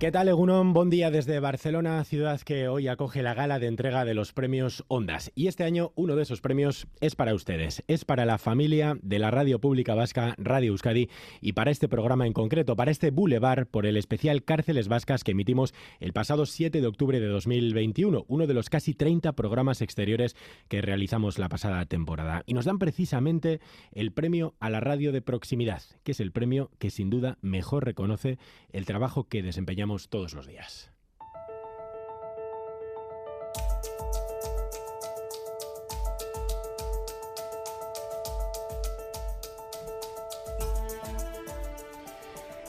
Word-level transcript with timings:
¿Qué 0.00 0.10
tal, 0.10 0.28
Egunon? 0.28 0.72
Buen 0.72 0.88
día 0.88 1.10
desde 1.10 1.40
Barcelona, 1.40 2.02
ciudad 2.04 2.40
que 2.40 2.68
hoy 2.68 2.88
acoge 2.88 3.22
la 3.22 3.34
gala 3.34 3.58
de 3.58 3.66
entrega 3.66 4.06
de 4.06 4.14
los 4.14 4.32
premios 4.32 4.82
Ondas. 4.88 5.30
Y 5.34 5.46
este 5.46 5.62
año 5.62 5.92
uno 5.94 6.16
de 6.16 6.22
esos 6.22 6.40
premios 6.40 6.86
es 7.02 7.14
para 7.14 7.34
ustedes, 7.34 7.84
es 7.86 8.06
para 8.06 8.24
la 8.24 8.38
familia 8.38 8.96
de 9.02 9.18
la 9.18 9.30
Radio 9.30 9.60
Pública 9.60 9.94
Vasca, 9.94 10.34
Radio 10.38 10.72
Euskadi, 10.72 11.10
y 11.42 11.52
para 11.52 11.70
este 11.70 11.86
programa 11.86 12.26
en 12.26 12.32
concreto, 12.32 12.76
para 12.76 12.90
este 12.90 13.10
Boulevard 13.10 13.66
por 13.66 13.84
el 13.84 13.98
especial 13.98 14.42
Cárceles 14.42 14.88
Vascas 14.88 15.22
que 15.22 15.32
emitimos 15.32 15.74
el 15.98 16.14
pasado 16.14 16.46
7 16.46 16.80
de 16.80 16.86
octubre 16.86 17.20
de 17.20 17.26
2021, 17.26 18.24
uno 18.26 18.46
de 18.46 18.54
los 18.54 18.70
casi 18.70 18.94
30 18.94 19.34
programas 19.34 19.82
exteriores 19.82 20.34
que 20.68 20.80
realizamos 20.80 21.38
la 21.38 21.50
pasada 21.50 21.84
temporada. 21.84 22.42
Y 22.46 22.54
nos 22.54 22.64
dan 22.64 22.78
precisamente 22.78 23.60
el 23.92 24.12
premio 24.12 24.54
a 24.60 24.70
la 24.70 24.80
radio 24.80 25.12
de 25.12 25.20
proximidad, 25.20 25.82
que 26.04 26.12
es 26.12 26.20
el 26.20 26.32
premio 26.32 26.70
que 26.78 26.88
sin 26.88 27.10
duda 27.10 27.36
mejor 27.42 27.84
reconoce 27.84 28.38
el 28.72 28.86
trabajo 28.86 29.24
que 29.24 29.42
desempeñamos 29.42 29.89
todos 29.98 30.34
los 30.34 30.46
días. 30.46 30.90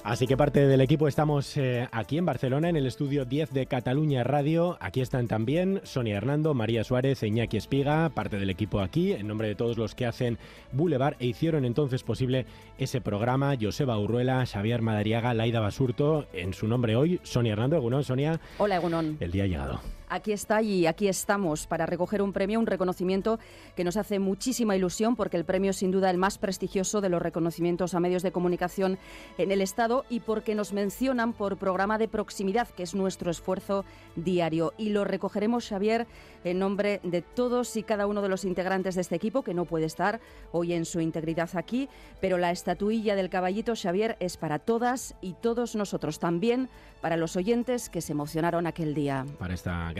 Así 0.04 0.26
que 0.26 0.36
parte 0.36 0.66
del 0.66 0.82
equipo 0.82 1.08
estamos 1.08 1.56
eh, 1.58 1.88
aquí 1.92 2.18
en 2.18 2.26
Barcelona, 2.26 2.70
en 2.70 2.76
el 2.76 2.88
estudio 2.88 3.24
10 3.24 3.52
de 3.52 3.68
Cataluña 3.68 4.24
Radio. 4.24 4.78
Aquí 4.80 5.00
están 5.00 5.28
también 5.28 5.80
Sonia 5.84 6.18
Hernando, 6.18 6.56
María 6.56 6.84
Suárez, 6.84 7.22
Iñaki 7.22 7.58
Espiga, 7.58 8.10
parte 8.10 8.38
del 8.38 8.50
equipo 8.50 8.80
aquí, 8.80 9.14
en 9.14 9.28
nombre 9.28 9.48
de 9.48 9.56
todos 9.56 9.78
los 9.78 9.94
que 9.94 10.08
hacen 10.08 10.40
Boulevard 10.72 11.18
e 11.20 11.28
hicieron 11.28 11.66
entonces 11.66 12.02
posible 12.02 12.48
ese 12.80 13.00
programa. 13.00 13.56
Joseba 13.62 14.00
Urruela, 14.00 14.44
Xavier 14.46 14.82
Madariaga, 14.82 15.36
Laida 15.36 15.60
Basurto, 15.60 16.26
en 16.34 16.54
su 16.54 16.68
nombre 16.68 16.96
hoy, 16.96 17.20
Sonia 17.22 17.54
Hernando. 17.54 17.76
Egunon, 17.76 18.04
Sonia. 18.04 18.40
Hola, 18.58 18.78
Egunon. 18.78 19.18
El 19.20 19.32
día 19.32 19.44
ha 19.44 19.48
llegado 19.48 20.01
aquí 20.12 20.34
está 20.34 20.62
y 20.62 20.86
aquí 20.86 21.08
estamos 21.08 21.66
para 21.68 21.86
recoger 21.86 22.22
un 22.22 22.34
premio, 22.34 22.60
un 22.60 22.68
reconocimiento 22.68 23.40
que 23.76 23.84
nos 23.84 23.98
hace 23.98 24.20
muchísima 24.20 24.76
ilusión 24.76 25.16
porque 25.16 25.38
el 25.38 25.46
premio 25.46 25.72
es 25.72 25.78
sin 25.78 25.90
duda 25.90 26.10
el 26.10 26.18
más 26.18 26.38
prestigioso 26.38 27.02
de 27.02 27.10
los 27.10 27.22
reconocimientos 27.22 27.94
a 27.94 28.00
medios 28.00 28.22
de 28.22 28.34
comunicación 28.34 29.00
en 29.38 29.52
el 29.52 29.62
Estado 29.62 30.06
y 30.10 30.20
porque 30.20 30.54
nos 30.54 30.74
mencionan 30.74 31.34
por 31.34 31.58
programa 31.58 31.98
de 31.98 32.10
proximidad, 32.10 32.68
que 32.68 32.84
es 32.84 32.94
nuestro 32.94 33.32
esfuerzo 33.32 33.86
diario. 34.16 34.74
Y 34.78 34.90
lo 34.90 35.06
recogeremos, 35.06 35.68
Xavier, 35.70 36.08
en 36.44 36.60
nombre 36.60 37.00
de 37.04 37.22
todos 37.22 37.78
y 37.78 37.84
cada 37.84 38.06
uno 38.06 38.22
de 38.22 38.30
los 38.30 38.44
integrantes 38.44 38.96
de 38.96 39.02
este 39.02 39.16
equipo, 39.16 39.44
que 39.44 39.54
no 39.54 39.66
puede 39.66 39.86
estar 39.86 40.20
hoy 40.52 40.74
en 40.74 40.86
su 40.86 41.00
integridad 41.00 41.50
aquí, 41.54 41.88
pero 42.20 42.38
la 42.38 42.52
estatuilla 42.52 43.16
del 43.16 43.30
caballito, 43.30 43.74
Xavier, 43.76 44.18
es 44.20 44.36
para 44.36 44.60
todas 44.60 45.16
y 45.22 45.34
todos 45.34 45.76
nosotros, 45.76 46.20
también 46.20 46.70
para 47.00 47.18
los 47.18 47.36
oyentes 47.36 47.90
que 47.90 48.02
se 48.02 48.12
emocionaron 48.12 48.68
aquel 48.68 48.94
día. 48.94 49.26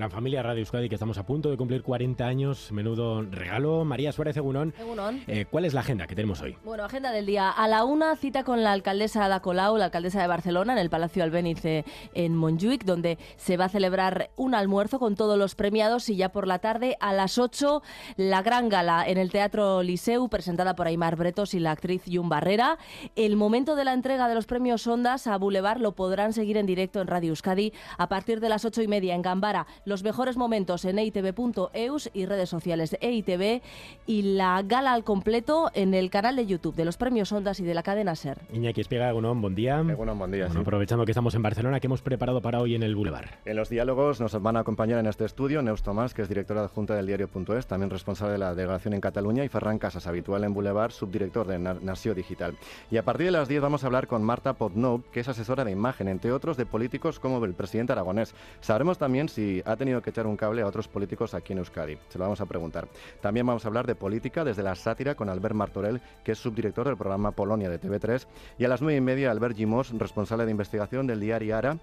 Familia 0.10 0.44
Radio 0.44 0.60
Euskadi 0.60 0.90
que 0.90 0.96
estamos 0.96 1.18
a 1.18 1.26
punto 1.26 1.50
de 1.50 1.58
cumplir 1.58 1.84
40 1.84 2.26
años. 2.26 2.72
Menudo 2.72 3.22
regalo. 3.22 3.86
María 3.86 4.12
Suárez 4.12 4.38
Egunón. 4.38 4.74
Eh, 5.28 5.46
¿Cuál 5.50 5.66
es 5.66 5.74
la 5.74 5.82
agenda 5.82 6.08
que 6.08 6.16
tenemos 6.16 6.42
hoy? 6.42 6.58
Bueno, 6.64 6.84
agenda 6.84 7.12
del 7.12 7.26
día. 7.26 7.50
A 7.50 7.68
la 7.68 7.84
una 7.84 8.16
cita 8.16 8.44
con 8.44 8.64
la 8.64 8.72
alcaldesa 8.72 9.26
Ada 9.26 9.42
Colau, 9.42 9.78
la 9.78 9.86
alcaldesa 9.86 10.22
de 10.22 10.28
Barcelona, 10.28 10.74
en 10.74 10.80
el 10.80 10.90
Palacio 10.90 11.24
Albénice 11.24 11.86
en 12.14 12.36
Montjuic, 12.36 12.84
donde 12.86 13.18
se 13.38 13.58
va 13.58 13.66
a 13.66 13.70
celebrar 13.70 14.32
un 14.36 14.56
almuerzo 14.56 15.00
con 15.00 15.16
todos 15.16 15.38
los 15.38 15.56
premiados 15.56 16.10
y 16.10 16.16
ya 16.16 16.32
por 16.32 16.48
la 16.48 16.60
tarde 16.60 16.98
a 17.00 17.14
las 17.14 17.38
8 17.38 17.82
la 18.18 18.42
gran 18.42 18.70
gala 18.70 19.04
en 19.06 19.18
el 19.18 19.32
Teatro 19.32 19.84
Liceu 19.84 20.30
presentada 20.30 20.76
por 20.76 20.88
Aymar 20.88 21.16
Bretos 21.16 21.54
y 21.54 21.60
la 21.60 21.72
actriz 21.72 22.04
Jun 22.12 22.30
Barrera. 22.30 22.78
El 23.16 23.36
momento 23.36 23.76
de 23.76 23.86
la 23.86 23.94
entrega 23.94 24.28
de 24.28 24.36
los 24.36 24.46
premios 24.46 24.86
Ondas 24.88 25.28
a 25.28 25.38
Boulevard 25.38 25.80
lo 25.80 25.94
podrán 25.94 26.34
seguir 26.34 26.58
en 26.58 26.66
directo 26.66 27.02
en 27.02 27.08
Radio 27.08 27.30
Euskadi 27.30 27.74
a 27.98 28.08
partir 28.08 28.40
de 28.40 28.50
las 28.50 28.66
ocho 28.66 28.82
y 28.82 28.88
media 28.88 29.16
en 29.16 29.22
Gambara. 29.22 29.68
Los 29.92 30.04
mejores 30.04 30.38
momentos 30.38 30.86
en 30.86 31.00
eitv.eus 31.00 32.10
y 32.14 32.26
redes 32.26 32.48
sociales 32.48 32.92
de 32.92 33.00
EITV 33.02 33.62
y 34.08 34.22
la 34.22 34.64
gala 34.66 34.94
al 34.94 35.04
completo 35.04 35.70
en 35.74 35.94
el 35.94 36.10
canal 36.10 36.38
de 36.38 36.46
YouTube 36.46 36.76
de 36.76 36.86
los 36.86 36.96
premios 36.96 37.30
Ondas 37.34 37.60
y 37.60 37.66
de 37.66 37.74
la 37.74 37.84
cadena 37.84 38.16
SER. 38.16 38.38
Iñaki 38.54 38.80
Espiega, 38.80 39.12
buen 39.12 39.54
día. 39.54 39.82
buen 39.82 40.32
día. 40.32 40.48
Aprovechando 40.56 41.04
que 41.04 41.12
estamos 41.12 41.36
en 41.36 41.42
Barcelona, 41.42 41.82
¿qué 41.82 41.88
hemos 41.88 42.02
preparado 42.02 42.42
para 42.42 42.62
hoy 42.62 42.76
en 42.76 42.84
el 42.84 42.96
Boulevard? 42.96 43.32
En 43.44 43.58
los 43.58 43.68
diálogos 43.68 44.22
nos 44.22 44.42
van 44.42 44.56
a 44.56 44.62
acompañar 44.62 44.98
en 44.98 45.08
este 45.08 45.26
estudio 45.26 45.62
Neus 45.62 45.84
Tomás, 45.84 46.14
que 46.14 46.22
es 46.22 46.30
directora 46.30 46.62
adjunta 46.62 46.96
del 46.96 47.08
diario.es, 47.08 47.68
también 47.68 47.90
responsable 47.90 48.32
de 48.32 48.40
la 48.40 48.56
delegación 48.56 48.94
en 48.94 49.02
Cataluña, 49.02 49.44
y 49.44 49.50
Ferran 49.50 49.78
Casas, 49.78 50.08
habitual 50.08 50.46
en 50.46 50.54
Boulevard, 50.54 50.92
subdirector 50.92 51.48
de 51.48 51.60
Nació 51.60 52.16
Digital. 52.16 52.56
Y 52.90 52.96
a 52.96 53.04
partir 53.04 53.26
de 53.26 53.32
las 53.32 53.50
10 53.50 53.62
vamos 53.62 53.84
a 53.84 53.88
hablar 53.88 54.08
con 54.08 54.24
Marta 54.24 54.54
Podnov, 54.54 55.04
que 55.12 55.20
es 55.20 55.28
asesora 55.28 55.66
de 55.66 55.72
imagen, 55.72 56.08
entre 56.08 56.32
otros, 56.32 56.56
de 56.56 56.66
políticos 56.66 57.20
como 57.20 57.44
el 57.44 57.56
presidente 57.56 57.92
aragonés. 57.92 58.34
Sabremos 58.62 58.98
también 58.98 59.28
si 59.28 59.62
ha 59.66 59.81
tenido 59.82 60.00
que 60.04 60.12
echar 60.12 60.28
un 60.28 60.38
cable 60.38 60.62
a 60.62 60.68
otros 60.68 60.88
políticos 60.88 61.34
aquí 61.34 61.54
en 61.54 61.60
Euskadi. 61.60 61.98
Se 62.10 62.20
lo 62.20 62.26
vamos 62.26 62.40
a 62.40 62.46
preguntar. 62.46 62.88
También 63.20 63.48
vamos 63.48 63.66
a 63.66 63.68
hablar 63.68 63.88
de 63.88 63.96
política 63.96 64.44
desde 64.44 64.62
la 64.62 64.76
sátira 64.76 65.16
con 65.16 65.28
Albert 65.28 65.56
Martorell, 65.56 66.00
que 66.24 66.34
es 66.34 66.38
subdirector 66.38 66.86
del 66.86 66.98
programa 66.98 67.32
Polonia 67.32 67.68
de 67.68 67.82
TV3. 67.82 68.28
Y 68.60 68.66
a 68.66 68.68
las 68.68 68.84
nueve 68.84 68.98
y 68.98 69.02
media, 69.02 69.32
Albert 69.32 69.56
Gimos, 69.56 69.90
responsable 69.98 70.46
de 70.46 70.52
investigación 70.52 71.08
del 71.08 71.20
diario 71.20 71.58
Ara 71.58 71.78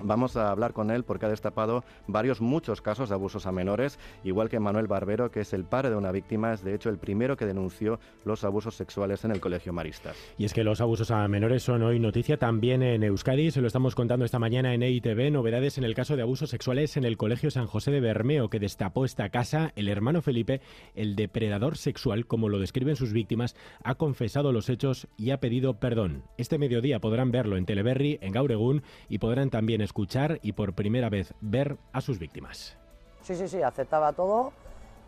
Vamos 0.00 0.36
a 0.36 0.50
hablar 0.50 0.72
con 0.72 0.90
él 0.90 1.04
porque 1.04 1.26
ha 1.26 1.28
destapado 1.28 1.84
varios, 2.06 2.40
muchos 2.40 2.80
casos 2.80 3.08
de 3.08 3.14
abusos 3.14 3.46
a 3.46 3.52
menores, 3.52 3.98
igual 4.24 4.48
que 4.48 4.60
Manuel 4.60 4.86
Barbero, 4.86 5.30
que 5.30 5.40
es 5.40 5.52
el 5.52 5.64
padre 5.64 5.90
de 5.90 5.96
una 5.96 6.12
víctima, 6.12 6.52
es 6.52 6.62
de 6.62 6.74
hecho 6.74 6.88
el 6.88 6.98
primero 6.98 7.36
que 7.36 7.46
denunció 7.46 7.98
los 8.24 8.44
abusos 8.44 8.76
sexuales 8.76 9.24
en 9.24 9.32
el 9.32 9.40
Colegio 9.40 9.72
Maristas. 9.72 10.16
Y 10.36 10.44
es 10.44 10.54
que 10.54 10.64
los 10.64 10.80
abusos 10.80 11.10
a 11.10 11.26
menores 11.28 11.62
son 11.62 11.82
hoy 11.82 11.98
noticia 11.98 12.38
también 12.38 12.82
en 12.82 13.02
Euskadi, 13.02 13.50
se 13.50 13.60
lo 13.60 13.66
estamos 13.66 13.94
contando 13.94 14.24
esta 14.24 14.38
mañana 14.38 14.74
en 14.74 14.82
EITV, 14.82 15.30
novedades 15.32 15.78
en 15.78 15.84
el 15.84 15.94
caso 15.94 16.16
de 16.16 16.22
abusos 16.22 16.50
sexuales 16.50 16.96
en 16.96 17.04
el 17.04 17.16
Colegio 17.16 17.50
San 17.50 17.66
José 17.66 17.90
de 17.90 18.00
Bermeo, 18.00 18.48
que 18.50 18.60
destapó 18.60 19.04
esta 19.04 19.30
casa, 19.30 19.72
el 19.76 19.88
hermano 19.88 20.22
Felipe, 20.22 20.60
el 20.94 21.16
depredador 21.16 21.76
sexual, 21.76 22.26
como 22.26 22.48
lo 22.48 22.58
describen 22.58 22.96
sus 22.96 23.12
víctimas, 23.12 23.56
ha 23.82 23.96
confesado 23.96 24.52
los 24.52 24.68
hechos 24.68 25.08
y 25.16 25.30
ha 25.30 25.40
pedido 25.40 25.80
perdón. 25.80 26.22
Este 26.36 26.58
mediodía 26.58 27.00
podrán 27.00 27.30
verlo 27.30 27.56
en 27.56 27.66
Teleberry, 27.66 28.18
en 28.20 28.32
Gauregún, 28.32 28.82
y 29.08 29.18
podrán 29.18 29.50
también 29.50 29.80
escuchar 29.88 30.38
y 30.42 30.52
por 30.52 30.74
primera 30.74 31.08
vez 31.08 31.34
ver 31.40 31.76
a 31.92 32.00
sus 32.00 32.18
víctimas. 32.18 32.76
Sí, 33.22 33.34
sí, 33.34 33.48
sí, 33.48 33.62
aceptaba 33.62 34.12
todo 34.12 34.52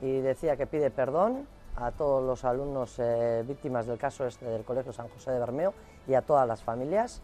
y 0.00 0.20
decía 0.20 0.56
que 0.56 0.66
pide 0.66 0.90
perdón 0.90 1.46
a 1.76 1.92
todos 1.92 2.24
los 2.24 2.44
alumnos 2.44 2.98
eh, 2.98 3.44
víctimas 3.46 3.86
del 3.86 3.98
caso 3.98 4.26
este 4.26 4.44
del 4.44 4.64
Colegio 4.64 4.92
San 4.92 5.08
José 5.08 5.30
de 5.30 5.38
Bermeo 5.38 5.72
y 6.08 6.14
a 6.14 6.22
todas 6.22 6.48
las 6.48 6.62
familias 6.62 7.22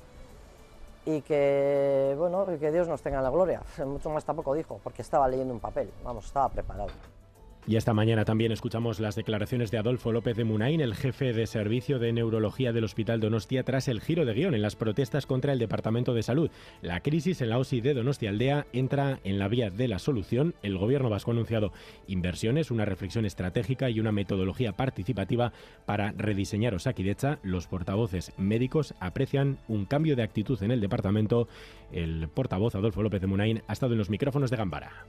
y 1.04 1.22
que, 1.22 2.14
bueno, 2.18 2.46
que 2.58 2.72
Dios 2.72 2.88
nos 2.88 3.00
tenga 3.00 3.22
la 3.22 3.30
gloria. 3.30 3.62
Mucho 3.86 4.10
más 4.10 4.24
tampoco 4.24 4.54
dijo, 4.54 4.80
porque 4.82 5.02
estaba 5.02 5.28
leyendo 5.28 5.54
un 5.54 5.60
papel, 5.60 5.90
vamos, 6.04 6.26
estaba 6.26 6.48
preparado. 6.48 6.88
Y 7.68 7.74
esta 7.74 7.94
mañana 7.94 8.24
también 8.24 8.52
escuchamos 8.52 9.00
las 9.00 9.16
declaraciones 9.16 9.72
de 9.72 9.78
Adolfo 9.78 10.12
López 10.12 10.36
de 10.36 10.44
Munain, 10.44 10.80
el 10.80 10.94
jefe 10.94 11.32
de 11.32 11.48
servicio 11.48 11.98
de 11.98 12.12
neurología 12.12 12.72
del 12.72 12.84
Hospital 12.84 13.18
Donostia, 13.18 13.64
tras 13.64 13.88
el 13.88 14.00
giro 14.00 14.24
de 14.24 14.34
guion 14.34 14.54
en 14.54 14.62
las 14.62 14.76
protestas 14.76 15.26
contra 15.26 15.52
el 15.52 15.58
Departamento 15.58 16.14
de 16.14 16.22
Salud. 16.22 16.48
La 16.80 17.00
crisis 17.00 17.40
en 17.40 17.48
la 17.48 17.58
OSI 17.58 17.80
de 17.80 17.94
Donostia 17.94 18.30
Aldea 18.30 18.68
entra 18.72 19.18
en 19.24 19.40
la 19.40 19.48
vía 19.48 19.70
de 19.70 19.88
la 19.88 19.98
solución. 19.98 20.54
El 20.62 20.78
gobierno 20.78 21.10
vasco 21.10 21.32
ha 21.32 21.34
anunciado 21.34 21.72
inversiones, 22.06 22.70
una 22.70 22.84
reflexión 22.84 23.26
estratégica 23.26 23.90
y 23.90 23.98
una 23.98 24.12
metodología 24.12 24.70
participativa 24.70 25.52
para 25.86 26.12
rediseñar 26.12 26.72
Osakidecha. 26.72 27.40
Los 27.42 27.66
portavoces 27.66 28.32
médicos 28.38 28.94
aprecian 29.00 29.58
un 29.66 29.86
cambio 29.86 30.14
de 30.14 30.22
actitud 30.22 30.62
en 30.62 30.70
el 30.70 30.80
departamento. 30.80 31.48
El 31.90 32.28
portavoz 32.28 32.76
Adolfo 32.76 33.02
López 33.02 33.20
de 33.20 33.26
Munain 33.26 33.62
ha 33.66 33.72
estado 33.72 33.94
en 33.94 33.98
los 33.98 34.08
micrófonos 34.08 34.52
de 34.52 34.56
Gambara. 34.56 35.04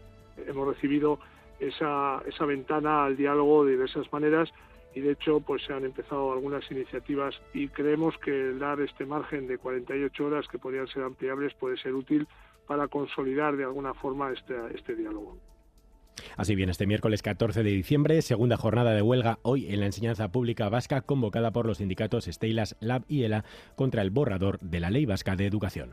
Hemos 0.48 0.68
recibido 0.68 1.19
esa, 1.59 2.21
esa 2.25 2.45
ventana 2.45 3.06
al 3.06 3.18
diálogo 3.18 3.65
de 3.65 3.71
diversas 3.71 4.12
maneras 4.12 4.50
y 4.94 5.01
de 5.01 5.12
hecho 5.12 5.39
pues 5.39 5.63
se 5.63 5.74
han 5.74 5.86
empezado 5.86 6.31
algunas 6.31 6.69
iniciativas 6.71 7.36
y 7.54 7.68
creemos 7.68 8.18
que 8.18 8.54
dar 8.54 8.81
este 8.81 9.06
margen 9.06 9.48
de 9.48 9.57
48 9.57 10.25
horas 10.25 10.48
que 10.48 10.57
podrían 10.57 10.88
ser 10.88 11.04
ampliables 11.04 11.54
puede 11.56 11.77
ser 11.77 11.94
útil 11.94 12.27
para 12.68 12.88
consolidar 12.88 13.56
de 13.56 13.63
alguna 13.63 13.94
forma 13.94 14.31
este, 14.31 14.56
este 14.75 14.95
diálogo. 14.95 15.38
Así 16.36 16.56
bien, 16.56 16.69
este 16.69 16.88
miércoles 16.88 17.21
14 17.21 17.63
de 17.63 17.69
diciembre, 17.69 18.21
segunda 18.21 18.57
jornada 18.57 18.94
de 18.94 19.01
huelga 19.01 19.39
hoy 19.44 19.71
en 19.71 19.80
la 19.80 19.86
enseñanza 19.86 20.31
pública 20.31 20.68
vasca 20.69 21.01
convocada 21.01 21.51
por 21.51 21.65
los 21.65 21.77
sindicatos 21.77 22.27
Estelas, 22.27 22.75
Lab 22.80 23.04
y 23.07 23.24
ELA 23.24 23.45
contra 23.75 24.01
el 24.01 24.09
borrador 24.09 24.59
de 24.59 24.80
la 24.80 24.89
Ley 24.89 25.06
Vasca 25.06 25.36
de 25.36 25.45
Educación. 25.45 25.92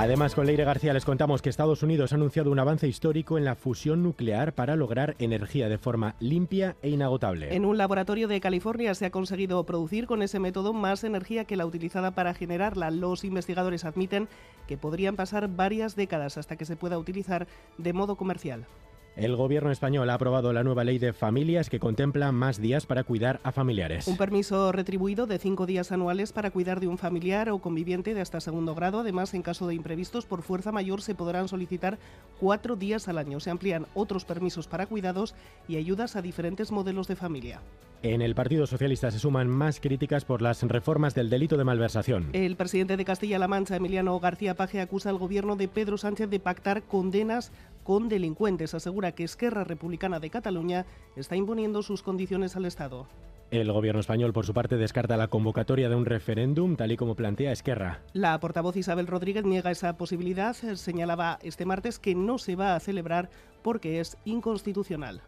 Además, 0.00 0.36
con 0.36 0.46
Leire 0.46 0.62
García 0.62 0.92
les 0.92 1.04
contamos 1.04 1.42
que 1.42 1.50
Estados 1.50 1.82
Unidos 1.82 2.12
ha 2.12 2.14
anunciado 2.14 2.52
un 2.52 2.58
avance 2.60 2.86
histórico 2.86 3.36
en 3.36 3.44
la 3.44 3.56
fusión 3.56 4.04
nuclear 4.04 4.52
para 4.52 4.76
lograr 4.76 5.16
energía 5.18 5.68
de 5.68 5.76
forma 5.76 6.14
limpia 6.20 6.76
e 6.82 6.90
inagotable. 6.90 7.52
En 7.52 7.64
un 7.64 7.76
laboratorio 7.76 8.28
de 8.28 8.40
California 8.40 8.94
se 8.94 9.06
ha 9.06 9.10
conseguido 9.10 9.64
producir 9.64 10.06
con 10.06 10.22
ese 10.22 10.38
método 10.38 10.72
más 10.72 11.02
energía 11.02 11.46
que 11.46 11.56
la 11.56 11.66
utilizada 11.66 12.12
para 12.12 12.32
generarla. 12.32 12.92
Los 12.92 13.24
investigadores 13.24 13.84
admiten 13.84 14.28
que 14.68 14.78
podrían 14.78 15.16
pasar 15.16 15.48
varias 15.48 15.96
décadas 15.96 16.38
hasta 16.38 16.54
que 16.54 16.64
se 16.64 16.76
pueda 16.76 16.96
utilizar 16.96 17.48
de 17.76 17.92
modo 17.92 18.14
comercial. 18.14 18.66
El 19.16 19.34
gobierno 19.34 19.72
español 19.72 20.10
ha 20.10 20.14
aprobado 20.14 20.52
la 20.52 20.62
nueva 20.62 20.84
ley 20.84 20.98
de 20.98 21.12
familias 21.12 21.68
que 21.68 21.80
contempla 21.80 22.30
más 22.30 22.60
días 22.60 22.86
para 22.86 23.02
cuidar 23.02 23.40
a 23.42 23.50
familiares. 23.50 24.06
Un 24.06 24.16
permiso 24.16 24.70
retribuido 24.70 25.26
de 25.26 25.38
cinco 25.38 25.66
días 25.66 25.90
anuales 25.90 26.32
para 26.32 26.52
cuidar 26.52 26.78
de 26.78 26.86
un 26.86 26.98
familiar 26.98 27.50
o 27.50 27.58
conviviente 27.58 28.14
de 28.14 28.20
hasta 28.20 28.40
segundo 28.40 28.76
grado. 28.76 29.00
Además, 29.00 29.34
en 29.34 29.42
caso 29.42 29.66
de 29.66 29.74
imprevistos 29.74 30.24
por 30.24 30.42
fuerza 30.42 30.70
mayor, 30.70 31.02
se 31.02 31.16
podrán 31.16 31.48
solicitar 31.48 31.98
cuatro 32.38 32.76
días 32.76 33.08
al 33.08 33.18
año. 33.18 33.40
Se 33.40 33.50
amplían 33.50 33.86
otros 33.94 34.24
permisos 34.24 34.68
para 34.68 34.86
cuidados 34.86 35.34
y 35.66 35.76
ayudas 35.76 36.14
a 36.14 36.22
diferentes 36.22 36.70
modelos 36.70 37.08
de 37.08 37.16
familia. 37.16 37.60
En 38.00 38.22
el 38.22 38.36
Partido 38.36 38.64
Socialista 38.68 39.10
se 39.10 39.18
suman 39.18 39.48
más 39.48 39.80
críticas 39.80 40.24
por 40.24 40.40
las 40.40 40.62
reformas 40.62 41.16
del 41.16 41.30
delito 41.30 41.56
de 41.56 41.64
malversación. 41.64 42.28
El 42.32 42.54
presidente 42.54 42.96
de 42.96 43.04
Castilla-La 43.04 43.48
Mancha, 43.48 43.74
Emiliano 43.74 44.20
García 44.20 44.54
Paje, 44.54 44.80
acusa 44.80 45.10
al 45.10 45.18
gobierno 45.18 45.56
de 45.56 45.66
Pedro 45.66 45.98
Sánchez 45.98 46.30
de 46.30 46.38
pactar 46.38 46.84
condenas 46.84 47.50
con 47.88 48.10
delincuentes. 48.10 48.74
Asegura 48.74 49.12
que 49.12 49.24
Esquerra 49.24 49.64
Republicana 49.64 50.20
de 50.20 50.28
Cataluña 50.28 50.84
está 51.16 51.36
imponiendo 51.36 51.82
sus 51.82 52.02
condiciones 52.02 52.54
al 52.54 52.66
Estado. 52.66 53.06
El 53.50 53.72
gobierno 53.72 53.98
español, 53.98 54.34
por 54.34 54.44
su 54.44 54.52
parte, 54.52 54.76
descarta 54.76 55.16
la 55.16 55.28
convocatoria 55.28 55.88
de 55.88 55.94
un 55.94 56.04
referéndum, 56.04 56.76
tal 56.76 56.92
y 56.92 56.98
como 56.98 57.14
plantea 57.14 57.50
Esquerra. 57.50 58.02
La 58.12 58.38
portavoz 58.40 58.76
Isabel 58.76 59.06
Rodríguez 59.06 59.46
niega 59.46 59.70
esa 59.70 59.96
posibilidad. 59.96 60.52
Señalaba 60.52 61.38
este 61.42 61.64
martes 61.64 61.98
que 61.98 62.14
no 62.14 62.36
se 62.36 62.56
va 62.56 62.76
a 62.76 62.80
celebrar 62.80 63.30
porque 63.62 64.00
es 64.00 64.18
inconstitucional. 64.26 65.22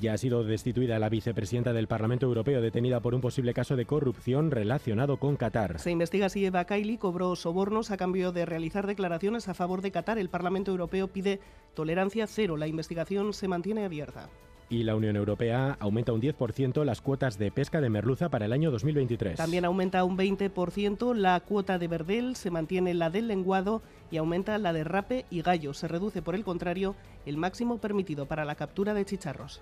Ya 0.00 0.14
ha 0.14 0.18
sido 0.18 0.44
destituida 0.44 0.98
la 0.98 1.08
vicepresidenta 1.08 1.72
del 1.72 1.86
Parlamento 1.86 2.26
Europeo, 2.26 2.60
detenida 2.60 3.00
por 3.00 3.14
un 3.14 3.20
posible 3.20 3.54
caso 3.54 3.76
de 3.76 3.86
corrupción 3.86 4.50
relacionado 4.50 5.18
con 5.18 5.36
Qatar. 5.36 5.78
Se 5.78 5.90
investiga 5.90 6.28
si 6.28 6.44
Eva 6.44 6.64
Kaili 6.64 6.98
cobró 6.98 7.36
sobornos 7.36 7.90
a 7.90 7.96
cambio 7.96 8.32
de 8.32 8.46
realizar 8.46 8.86
declaraciones 8.86 9.48
a 9.48 9.54
favor 9.54 9.82
de 9.82 9.92
Qatar. 9.92 10.18
El 10.18 10.30
Parlamento 10.30 10.70
Europeo 10.70 11.08
pide 11.08 11.40
tolerancia 11.74 12.26
cero. 12.26 12.56
La 12.56 12.66
investigación 12.66 13.32
se 13.32 13.48
mantiene 13.48 13.84
abierta. 13.84 14.28
Y 14.68 14.82
la 14.82 14.96
Unión 14.96 15.16
Europea 15.16 15.76
aumenta 15.78 16.12
un 16.12 16.22
10% 16.22 16.84
las 16.84 17.00
cuotas 17.00 17.38
de 17.38 17.50
pesca 17.50 17.80
de 17.80 17.90
merluza 17.90 18.28
para 18.28 18.46
el 18.46 18.52
año 18.52 18.70
2023. 18.70 19.36
También 19.36 19.64
aumenta 19.64 20.04
un 20.04 20.16
20% 20.16 21.14
la 21.14 21.38
cuota 21.40 21.78
de 21.78 21.88
verdel, 21.88 22.34
se 22.34 22.50
mantiene 22.50 22.94
la 22.94 23.10
del 23.10 23.28
lenguado 23.28 23.82
y 24.10 24.16
aumenta 24.16 24.56
la 24.58 24.72
de 24.72 24.84
rape 24.84 25.26
y 25.30 25.42
gallo. 25.42 25.74
Se 25.74 25.86
reduce, 25.86 26.22
por 26.22 26.34
el 26.34 26.44
contrario, 26.44 26.96
el 27.26 27.36
máximo 27.36 27.78
permitido 27.78 28.26
para 28.26 28.44
la 28.44 28.54
captura 28.54 28.94
de 28.94 29.04
chicharros. 29.04 29.60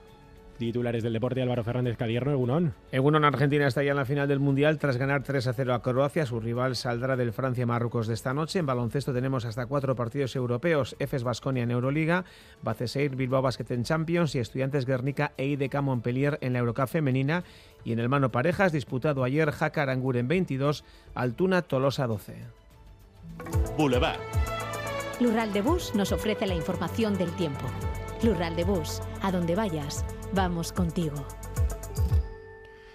Titulares 0.63 1.03
del 1.03 1.13
deporte, 1.13 1.43
Álvaro 1.43 1.65
Fernández 1.65 1.97
Cadierno, 1.97 2.31
Egunon. 2.31 2.73
Egunon, 2.93 3.25
Argentina 3.25 3.67
está 3.67 3.83
ya 3.83 3.91
en 3.91 3.97
la 3.97 4.05
final 4.05 4.29
del 4.29 4.39
Mundial 4.39 4.79
tras 4.79 4.97
ganar 4.97 5.25
3 5.25 5.49
a 5.49 5.53
0 5.53 5.75
a 5.75 5.83
Croacia. 5.83 6.25
Su 6.25 6.39
rival 6.39 6.77
saldrá 6.77 7.17
del 7.17 7.33
Francia-Marruecos 7.33 8.07
de 8.07 8.15
esta 8.15 8.33
noche. 8.33 8.61
En 8.61 8.67
baloncesto 8.67 9.13
tenemos 9.13 9.45
hasta 9.45 9.67
cuatro 9.67 9.97
partidos 9.97 10.37
europeos. 10.37 10.95
Efes 11.01 11.25
Basconia 11.25 11.65
en 11.65 11.73
Euroliga, 11.73 12.25
Baceseir 12.63 13.17
Bilbao 13.17 13.43
Basket 13.43 13.67
en 13.73 13.83
Champions 13.83 14.37
y 14.37 14.39
Estudiantes 14.39 14.87
Guernica 14.87 15.33
e 15.37 15.47
IDK 15.47 15.83
Montpellier 15.83 16.39
en 16.41 16.53
la 16.53 16.61
Eurocup 16.61 16.87
femenina. 16.87 17.43
Y 17.83 17.93
en 17.93 17.99
el 17.99 18.09
mano 18.09 18.31
parejas, 18.31 18.71
disputado 18.71 19.25
ayer 19.25 19.51
Jaca 19.51 19.83
Arangur 19.83 20.17
en 20.17 20.29
22, 20.29 20.85
Altuna 21.17 21.63
Tolosa 21.63 22.07
12. 22.07 22.37
Boulevard. 23.77 24.21
Lural 25.21 25.53
de 25.53 25.61
Bus 25.61 25.93
nos 25.97 26.13
ofrece 26.13 26.47
la 26.47 26.55
información 26.55 27.19
del 27.19 27.33
tiempo. 27.33 27.67
Lural 28.23 28.55
de 28.55 28.63
Bus, 28.63 29.03
a 29.23 29.33
donde 29.33 29.57
vayas 29.57 30.05
Vamos 30.35 30.73
contigo. 30.73 31.27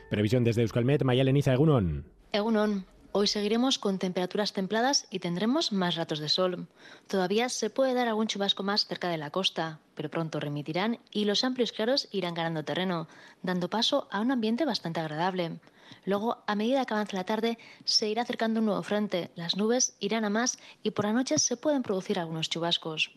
Previsión 0.10 0.44
desde 0.44 0.63
Euskalmet, 0.63 1.04
Mayaleniza 1.04 1.54
Egunon. 1.54 2.04
Egunon. 2.31 2.88
Hoy 3.12 3.28
seguiremos 3.28 3.78
con 3.78 4.00
temperaturas 4.00 4.54
templadas 4.54 5.06
y 5.12 5.19
tendremos 5.19 5.72
más 5.72 5.95
ratos 5.95 6.18
de 6.18 6.30
sol. 6.30 6.68
Todavía 7.07 7.50
se 7.50 7.69
puede 7.69 7.94
dar 7.94 8.07
algún 8.07 8.25
chubasco 8.25 8.63
más 8.63 8.88
cerca 8.88 9.10
de 9.10 9.18
la 9.18 9.30
costa, 9.30 9.80
pero 9.94 10.10
pronto 10.10 10.39
remitirán 10.39 11.00
y 11.12 11.25
los 11.25 11.44
amplios 11.44 11.72
claros 11.72 12.07
irán 12.12 12.34
ganando 12.34 12.63
terreno, 12.63 13.07
dando 13.44 13.69
paso 13.69 14.07
a 14.12 14.19
un 14.19 14.31
ambiente 14.31 14.66
bastante 14.66 15.00
agradable. 15.00 15.60
Luego, 16.06 16.44
a 16.48 16.56
medida 16.56 16.86
que 16.86 16.94
avance 16.95 17.16
la 17.16 17.24
tarde, 17.24 17.60
se 17.86 18.10
irá 18.10 18.24
acercando 18.24 18.62
un 18.62 18.66
nuevo 18.66 18.81
frente, 18.81 19.30
las 19.36 19.57
nubes 19.57 19.95
irán 20.00 20.25
a 20.25 20.31
más 20.31 20.57
y 20.81 20.92
por 20.92 21.06
la 21.06 21.13
noche 21.13 21.38
se 21.38 21.56
pueden 21.56 21.83
producir 21.83 22.18
algunos 22.18 22.50
chubascos. 22.50 23.12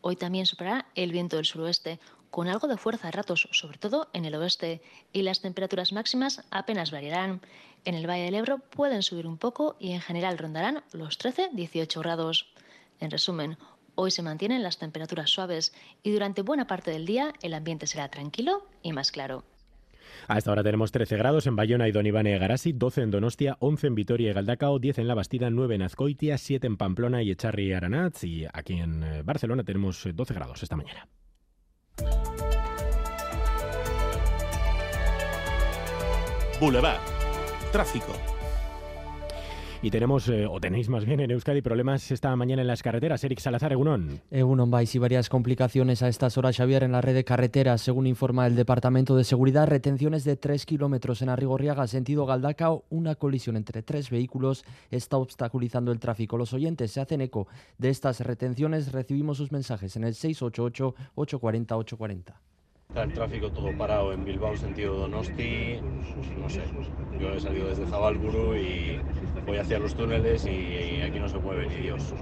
Hoy 0.00 0.16
también 0.16 0.46
superará 0.46 0.86
el 0.94 1.12
viento 1.12 1.36
del 1.36 1.46
suroeste, 1.46 1.98
con 2.34 2.48
algo 2.48 2.66
de 2.66 2.76
fuerza 2.76 3.06
a 3.06 3.10
ratos, 3.12 3.48
sobre 3.52 3.78
todo 3.78 4.08
en 4.12 4.24
el 4.24 4.34
oeste, 4.34 4.82
y 5.12 5.22
las 5.22 5.40
temperaturas 5.40 5.92
máximas 5.92 6.42
apenas 6.50 6.90
variarán. 6.90 7.40
En 7.84 7.94
el 7.94 8.08
Valle 8.08 8.24
del 8.24 8.34
Ebro 8.34 8.58
pueden 8.58 9.04
subir 9.04 9.28
un 9.28 9.38
poco 9.38 9.76
y 9.78 9.92
en 9.92 10.00
general 10.00 10.36
rondarán 10.36 10.82
los 10.92 11.16
13-18 11.20 12.00
grados. 12.00 12.52
En 12.98 13.12
resumen, 13.12 13.56
hoy 13.94 14.10
se 14.10 14.24
mantienen 14.24 14.64
las 14.64 14.78
temperaturas 14.78 15.30
suaves 15.30 15.72
y 16.02 16.10
durante 16.10 16.42
buena 16.42 16.66
parte 16.66 16.90
del 16.90 17.06
día 17.06 17.32
el 17.40 17.54
ambiente 17.54 17.86
será 17.86 18.08
tranquilo 18.08 18.66
y 18.82 18.92
más 18.92 19.12
claro. 19.12 19.44
A 20.26 20.36
esta 20.36 20.50
hora 20.50 20.64
tenemos 20.64 20.90
13 20.90 21.16
grados 21.16 21.46
en 21.46 21.54
Bayona 21.54 21.86
y 21.86 21.92
Donibane 21.92 22.36
Garasi, 22.36 22.72
12 22.72 23.02
en 23.02 23.10
Donostia, 23.12 23.56
11 23.60 23.86
en 23.86 23.94
Vitoria 23.94 24.30
y 24.30 24.34
Galdacao, 24.34 24.80
10 24.80 24.98
en 24.98 25.06
La 25.06 25.14
Bastida, 25.14 25.50
9 25.50 25.76
en 25.76 25.82
Azcoitia, 25.82 26.36
7 26.36 26.66
en 26.66 26.78
Pamplona 26.78 27.22
y 27.22 27.30
Echarri 27.30 27.68
y 27.68 27.72
Aranaz 27.74 28.24
y 28.24 28.44
aquí 28.52 28.80
en 28.80 29.04
eh, 29.04 29.22
Barcelona 29.22 29.62
tenemos 29.62 30.02
12 30.12 30.32
eh, 30.32 30.36
grados 30.36 30.64
esta 30.64 30.74
mañana. 30.74 31.06
Boulevard. 36.60 37.00
Tráfico. 37.72 38.33
Y 39.84 39.90
tenemos, 39.90 40.28
eh, 40.30 40.46
o 40.46 40.58
tenéis 40.60 40.88
más 40.88 41.04
bien 41.04 41.20
en 41.20 41.30
Euskadi, 41.30 41.60
problemas 41.60 42.10
esta 42.10 42.34
mañana 42.36 42.62
en 42.62 42.68
las 42.68 42.82
carreteras. 42.82 43.22
Eric 43.22 43.38
Salazar, 43.38 43.70
Egunon. 43.70 44.18
Egunon 44.30 44.70
vais 44.70 44.94
y 44.94 44.98
varias 44.98 45.28
complicaciones 45.28 46.02
a 46.02 46.08
estas 46.08 46.38
horas, 46.38 46.56
Xavier, 46.56 46.84
en 46.84 46.92
la 46.92 47.02
red 47.02 47.12
de 47.12 47.22
carreteras. 47.22 47.82
Según 47.82 48.06
informa 48.06 48.46
el 48.46 48.56
Departamento 48.56 49.14
de 49.14 49.24
Seguridad, 49.24 49.68
retenciones 49.68 50.24
de 50.24 50.36
3 50.36 50.64
kilómetros 50.64 51.20
en 51.20 51.28
Arrigorriaga, 51.28 51.86
sentido 51.86 52.24
Galdacao. 52.24 52.86
Una 52.88 53.16
colisión 53.16 53.58
entre 53.58 53.82
tres 53.82 54.08
vehículos 54.08 54.64
está 54.90 55.18
obstaculizando 55.18 55.92
el 55.92 56.00
tráfico. 56.00 56.38
Los 56.38 56.54
oyentes 56.54 56.90
se 56.90 57.02
hacen 57.02 57.20
eco 57.20 57.46
de 57.76 57.90
estas 57.90 58.20
retenciones. 58.20 58.90
Recibimos 58.90 59.36
sus 59.36 59.52
mensajes 59.52 59.96
en 59.96 60.04
el 60.04 60.14
688-840-840. 60.14 62.36
Está 62.94 63.02
el 63.02 63.12
tráfico 63.12 63.50
todo 63.50 63.76
parado 63.76 64.12
en 64.12 64.24
Bilbao, 64.24 64.56
sentido 64.56 64.94
Donosti. 64.94 65.80
No 66.40 66.48
sé, 66.48 66.60
yo 67.18 67.32
he 67.32 67.40
salido 67.40 67.66
desde 67.66 67.86
Zabalburu 67.86 68.54
y 68.54 69.00
voy 69.44 69.56
hacia 69.56 69.80
los 69.80 69.96
túneles 69.96 70.46
y 70.46 71.02
aquí 71.02 71.18
no 71.18 71.28
se 71.28 71.38
mueve 71.38 71.66
ni 71.66 71.74
Dios. 71.74 72.14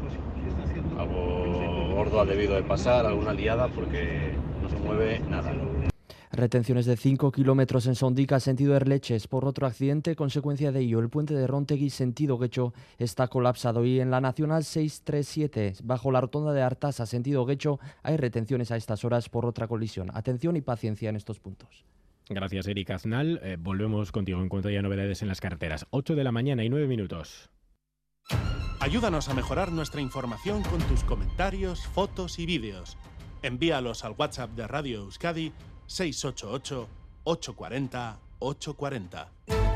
Algo 0.99 1.95
gordo 1.95 2.23
ha 2.23 2.25
debido 2.25 2.55
de 2.55 2.63
pasar, 2.63 3.05
alguna 3.05 3.35
liada, 3.35 3.69
porque 3.69 4.33
no 4.63 4.69
se 4.71 4.77
mueve 4.77 5.21
nada. 5.29 5.53
Retenciones 6.33 6.87
de 6.87 6.97
5 6.97 7.31
kilómetros 7.31 7.87
en 7.87 7.95
Sondica, 7.95 8.41
sentido 8.41 8.75
Erleches, 8.75 9.29
por 9.29 9.45
otro 9.45 9.67
accidente. 9.67 10.17
Consecuencia 10.17 10.73
de 10.73 10.81
ello, 10.81 10.99
el 10.99 11.11
puente 11.11 11.35
de 11.35 11.47
Rontegui, 11.47 11.91
sentido 11.91 12.39
Guecho, 12.39 12.73
está 12.97 13.29
colapsado. 13.29 13.85
Y 13.85 14.01
en 14.01 14.11
la 14.11 14.23
Nacional 14.23 14.65
637, 14.65 15.75
bajo 15.85 16.11
la 16.11 16.23
rotonda 16.23 16.55
de 16.55 16.63
Artasa, 16.63 17.05
sentido 17.05 17.45
Guecho, 17.45 17.81
hay 18.03 18.17
retenciones 18.17 18.71
a 18.71 18.77
estas 18.79 19.05
horas 19.05 19.29
por 19.29 19.45
otra 19.45 19.69
colisión. 19.69 20.11
Atención 20.15 20.57
y 20.57 20.63
paciencia 20.63 21.11
en 21.11 21.17
estos 21.17 21.39
puntos. 21.39 21.85
Gracias, 22.31 22.67
Eric 22.67 22.91
Aznal. 22.93 23.39
Eh, 23.43 23.59
volvemos 23.61 24.11
contigo 24.11 24.41
en 24.41 24.49
cuanto 24.49 24.69
haya 24.69 24.81
novedades 24.81 25.21
en 25.21 25.29
las 25.29 25.43
carreteras. 25.43 25.87
8 25.91 26.15
de 26.15 26.25
la 26.25 26.33
mañana 26.33 26.65
y 26.65 26.71
9 26.71 26.87
minutos. 26.87 27.51
Ayúdanos 28.81 29.29
a 29.29 29.35
mejorar 29.35 29.71
nuestra 29.71 30.01
información 30.01 30.63
con 30.63 30.81
tus 30.81 31.05
comentarios, 31.05 31.87
fotos 31.89 32.39
y 32.39 32.47
vídeos. 32.47 32.97
Envíalos 33.43 34.05
al 34.05 34.15
WhatsApp 34.17 34.53
de 34.53 34.67
Radio 34.67 35.03
Euskadi 35.03 35.53
688 35.87 36.87
840 37.25 38.17
840. 38.41 39.72